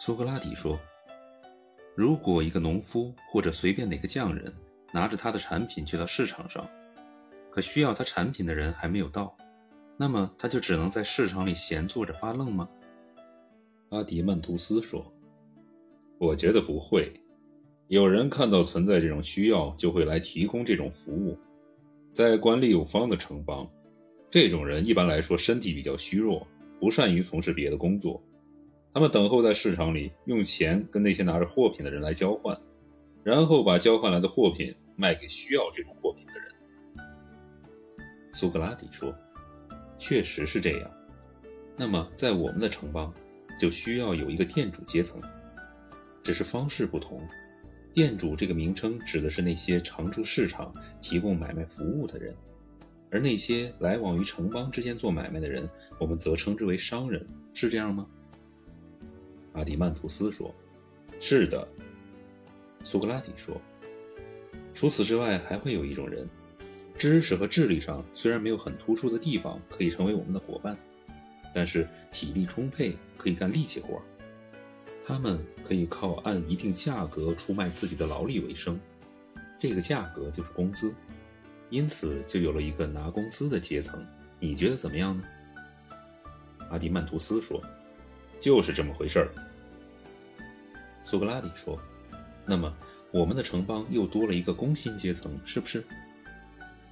[0.00, 0.78] 苏格拉底说
[1.96, 4.54] ：“如果一个农夫或者随便哪个匠人
[4.92, 6.70] 拿着他的产品去到市场上，
[7.50, 9.36] 可需要他产品的人还没有到，
[9.96, 12.68] 那么他就只能在市场里闲坐着发愣吗？”
[13.90, 15.04] 阿迪曼图斯说
[16.18, 17.12] ：“我觉得不会。
[17.88, 21.36] 有人看到存在这种需要，就会来提供这种服务。
[22.12, 23.68] 在管理有方的城邦，
[24.30, 26.46] 这种人一般来说身体比较虚弱，
[26.78, 28.22] 不善于从事别的工作。”
[28.98, 32.60] 他们等候在市场里，用钱跟那些拿着货品的人来交换，
[33.22, 36.48] 然后把交换来的货品卖给需要这种货品的人。
[38.32, 39.14] 苏格拉底说
[40.00, 40.90] ：“确实是这样。
[41.76, 43.14] 那么，在我们的城邦，
[43.56, 45.22] 就需要有一个店主阶层，
[46.24, 47.22] 只是方式不同。
[47.94, 52.34] 店主这个名称指的是那些常驻市场提供买卖服务的人，
[53.12, 57.24] 而那些来往于城邦之间做买卖的人，我们则称之为商人，
[57.54, 58.04] 是这样吗？”
[59.52, 60.54] 阿迪曼图斯说
[61.20, 61.66] ：“是的。”
[62.84, 63.60] 苏格拉底说
[64.72, 66.28] ：“除此之外，还会有一种人，
[66.96, 70.78] 知识和智力上虽然没有很突出的地方可以成为我们的伙伴，
[71.54, 74.00] 但是体力充沛，可以干力气活。
[75.02, 78.78] 他们可以靠按一定价格出卖自己的劳力为生，
[79.58, 80.94] 这个价格就是工资，
[81.70, 84.06] 因此就有了一个拿工资的阶层。
[84.38, 85.24] 你觉得怎么样呢？”
[86.70, 87.62] 阿迪曼图斯说
[88.40, 89.28] ：“就是这么回事儿。”
[91.04, 91.80] 苏格拉底说
[92.44, 92.76] ：“那么，
[93.10, 95.82] 我们的城邦又多了一个工薪阶层，是不是？”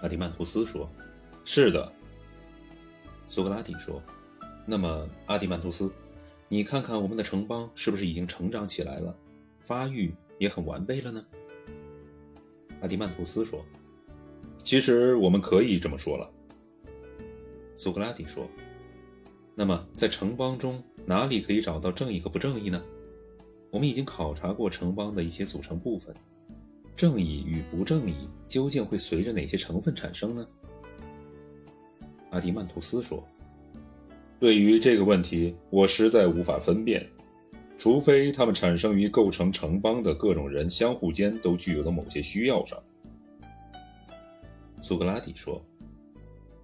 [0.00, 0.90] 阿迪曼图斯说
[1.44, 1.92] ：“是的。”
[3.28, 4.02] 苏格拉底说
[4.64, 5.92] ：“那么，阿迪曼图斯，
[6.48, 9.14] 你看看我们的城邦是不是已经成长起来了，
[9.60, 11.24] 发育也很完备了呢？”
[12.80, 13.62] 阿迪曼图斯说
[14.64, 16.30] ：“其实我们可以这么说了。”
[17.76, 18.48] 苏格拉底说
[19.60, 22.80] ：“那么，在城邦中哪里可以找到正义和不正义呢？”
[23.72, 26.14] 我们已经考察过城邦的一些组成部分，
[26.96, 30.46] 正义与不正义究竟会随着哪些成分产生呢？
[32.30, 33.20] 阿迪曼图斯说
[34.38, 37.04] ：“对于这个问题，我实在无法分辨，
[37.76, 42.80] 除非它们产生于构成城邦的各种人相互间都具有的某些需要上。”
[44.80, 45.60] 苏格拉底说：“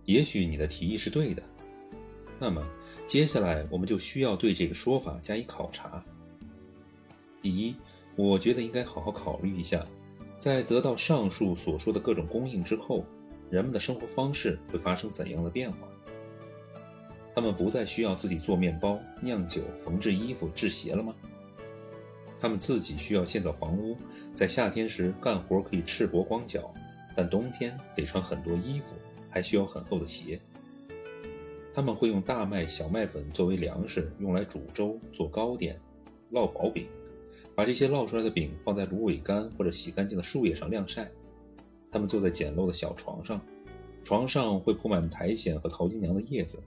[0.07, 1.43] 也许你的提议是对的。
[2.39, 2.63] 那么，
[3.07, 6.03] 接下来我们就需要对这个说法加以考察。”
[7.41, 7.77] 第一，
[8.17, 9.85] 我觉得应该好好考虑一下，
[10.39, 13.05] 在得到上述所说的各种供应之后，
[13.51, 15.79] 人们的生活方式会发生怎样的变化？
[17.35, 21.15] 他们不再需要自己做面包、酿酒、缝制衣服、制鞋了吗？
[22.41, 23.97] 他们自己需要建造房屋，
[24.35, 26.73] 在夏天时干活可以赤膊光脚，
[27.15, 28.95] 但冬天得穿很多衣服，
[29.31, 30.41] 还需要很厚的鞋。
[31.75, 35.79] 他们会用大麦、小麦粉作为粮食，用来煮粥、做糕点、
[36.31, 36.87] 烙薄饼。
[37.53, 41.11] 把这些烙出来的饼放在芦苇干或者洗干净的树叶上晾晒。
[41.91, 43.41] 他们坐在简陋的小床上，
[44.05, 46.63] 床上会铺满苔藓和淘金娘的叶子，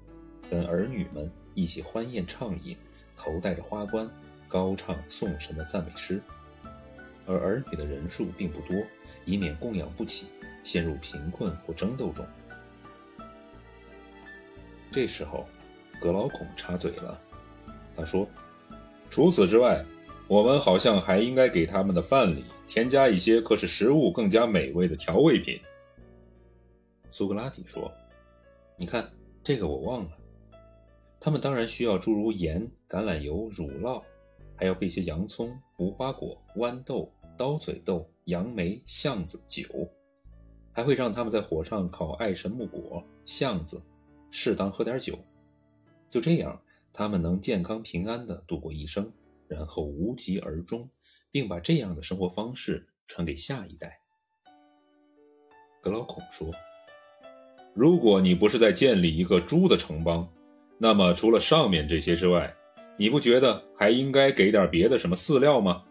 [0.50, 2.76] 跟儿女们一起欢宴畅饮，
[3.16, 4.10] 头戴着花冠，
[4.50, 6.22] 高唱颂神的赞美诗。
[7.26, 8.76] 而儿女的人数并不多，
[9.26, 10.28] 以免供养不起，
[10.64, 12.26] 陷入贫困或争斗中。
[14.92, 15.46] 这时候，
[16.02, 17.20] 格劳孔插嘴了，
[17.96, 18.28] 他说
[19.10, 19.84] ：“除此之外。”
[20.30, 25.58] 我们好像还应该给他们的饭里添加一些可使食物更加美味的调味品。
[27.10, 27.90] 苏格拉底说
[28.78, 29.10] ：“你看，
[29.42, 30.10] 这个我忘了。
[31.18, 34.04] 他们当然需要诸如盐、橄榄油、乳酪，
[34.54, 39.64] 还要备些洋葱、无花果、豌豆、刀嘴豆、杨梅、橡子、酒，
[40.74, 43.82] 还会让他们在火上烤爱神木果、橡子，
[44.40, 45.18] 适当喝点酒。
[46.12, 46.62] 就这样，
[46.94, 49.12] 他们能健康平安地度过一生。”
[49.50, 50.88] 然后无疾而终，
[51.32, 54.00] 并把这样的生活方式传给下一代。
[55.82, 56.52] 格劳孔说
[57.74, 60.32] ：“如果你不是在建立一个猪的城邦，
[60.78, 62.54] 那么除了上面这些之外，
[62.98, 65.84] 你不觉得还应该给点别的什么饲料吗？”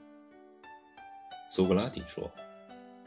[1.50, 2.30] 苏格拉底说：“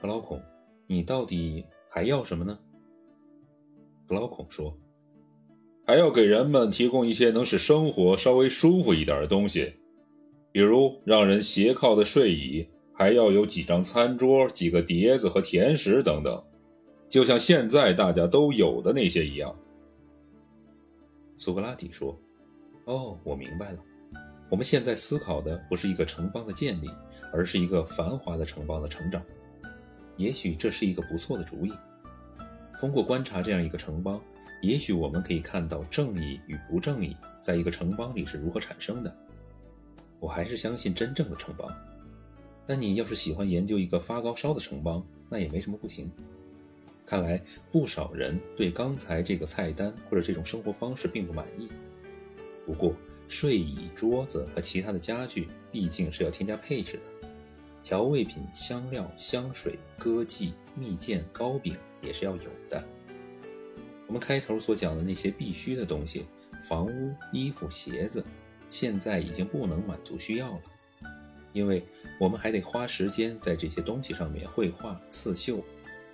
[0.01, 0.41] 格劳孔，
[0.87, 2.59] 你到底还要什么呢？”
[4.07, 4.75] 格劳孔说
[5.89, 9.73] ：“还要给人们提供一些能使生活稍微舒服一点的东西。”
[10.53, 16.43] 比如让人斜靠的睡椅，还要有几张餐桌、几个碟子和甜食等等，
[17.09, 19.55] 就像现在大家都有的那些一样。
[21.37, 22.15] 苏格拉底说
[22.85, 23.79] ：“哦，我明白了。
[24.47, 26.87] 我们现在思考的不是一个城邦的建立，
[27.33, 29.19] 而是一个繁华的城邦的成长。
[30.17, 31.73] 也许这是一个不错的主意。
[32.79, 34.21] 通过观察这样一个城邦，
[34.61, 39.15] 也许我们可以看到正义与不正义在一个城邦里是如何产生的。”
[40.19, 41.73] 我还是相信真正的城邦。
[42.65, 46.11] 但你要是喜欢研究一个发高烧的城邦，那也没什么不行。
[47.05, 47.41] 看来
[47.71, 51.67] 不少人对刚才这个菜单或者这种生活方式并不满意。
[52.67, 52.93] 不过，
[53.27, 57.27] 睡椅、桌子和其他的家具毕竟是要添加配置的，
[57.81, 62.83] 调味品、香料、香水、歌妓、蜜饯、糕饼也是要有的。
[64.09, 66.25] 我们开头所讲的那些必须的东西，
[66.67, 68.25] 房屋、衣服、鞋子，
[68.67, 70.61] 现在已经不能满足需要了，
[71.53, 71.85] 因为
[72.19, 75.63] 我们还得花时间在这些东西上面绘画、刺绣。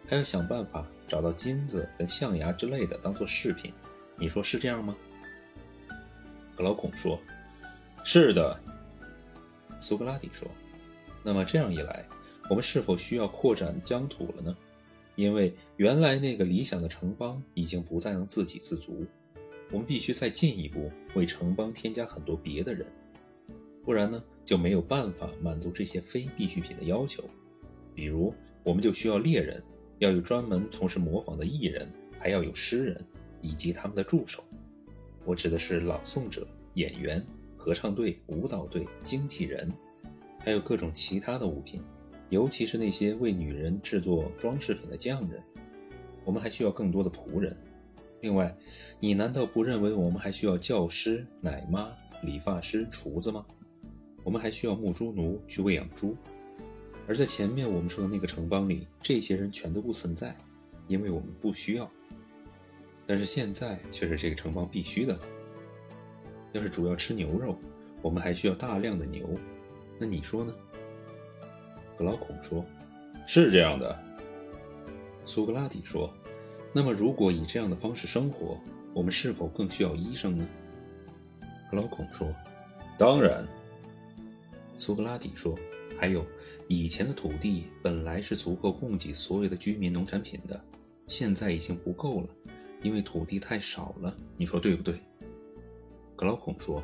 [0.08, 3.74] 还要想办法找到金子跟象牙之类的当做饰品，
[4.20, 4.94] 你说是这样吗？
[6.54, 7.18] 格劳孔说
[8.04, 8.60] ：“是的。”
[9.80, 10.48] 苏格拉底说
[11.24, 12.06] ：“那么这样一来，
[12.50, 14.56] 我们是否需要扩展疆土了呢？
[15.16, 19.06] 因为原来那个理想的城邦已经不再能自给自足，
[19.72, 22.86] 我们必须再进一步为城邦添加很多别的人，
[23.84, 27.24] 不然呢就没有办法满足这些非必需品的要求。
[27.94, 28.34] 比如，
[28.64, 29.62] 我们就需要猎人。”
[30.00, 31.90] 要有专门从事模仿的艺人，
[32.20, 33.08] 还要有诗人
[33.42, 34.44] 以及他们的助手。
[35.24, 37.26] 我指的是朗诵者、演员、
[37.56, 39.72] 合唱队、舞蹈队、经纪人，
[40.38, 41.82] 还有各种其他的物品，
[42.36, 45.42] 尤其是那些为女人制作装饰品的匠人。
[46.26, 47.56] 我们还需要更多的仆人。
[48.20, 48.54] 另外，
[49.00, 53.46] 你难道不认为我们还需要教师、奶妈、理发师、厨子吗？
[54.22, 56.14] 我们还需要牧猪奴去喂养猪。
[57.08, 60.36] 而在前面我们说的那个城邦里，这些人全都不存在，
[60.90, 61.90] 因为我们不需要。
[63.08, 65.22] 但是现在却是这个城邦必须的了。
[66.52, 67.58] 要是主要吃牛肉，
[68.02, 69.26] 我们还需要大量的牛。
[69.98, 70.54] 那你说呢？
[71.98, 72.66] 格劳孔说
[73.26, 73.98] ：“是这样的。”
[75.26, 76.14] 苏格拉底说
[76.74, 78.60] ：“那么如果以这样的方式生活，
[78.94, 80.48] 我们是否更需要医生呢？”
[81.72, 82.28] 格劳孔说
[82.98, 83.48] ：“当然。”
[84.78, 85.58] 苏格拉底说
[85.98, 86.26] ：“还有。”
[86.68, 90.60] 以前的土地本来是足够供给所有的居民农产品的，
[91.08, 92.28] 现在已经不够了，
[92.82, 94.16] 因为土地太少了。
[94.36, 94.96] 你说对不对？
[96.16, 96.84] 格劳孔说：“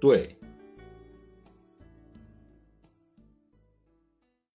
[0.00, 0.36] 对。”